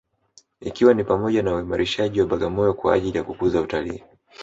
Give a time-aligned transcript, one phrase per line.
[0.61, 4.03] Ikiwa ni pamoja na uimarishaji wa Bagamoyo kwa ajili ya kukuza utalii